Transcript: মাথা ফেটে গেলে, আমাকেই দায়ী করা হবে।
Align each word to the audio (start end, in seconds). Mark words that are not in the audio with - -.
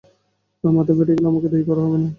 মাথা 0.63 0.93
ফেটে 0.97 1.13
গেলে, 1.15 1.27
আমাকেই 1.29 1.51
দায়ী 1.53 1.65
করা 1.67 1.81
হবে। 1.85 1.97